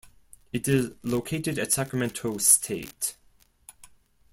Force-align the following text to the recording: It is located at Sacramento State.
It 0.51 0.67
is 0.67 0.93
located 1.03 1.59
at 1.59 1.73
Sacramento 1.73 2.37
State. 2.39 3.17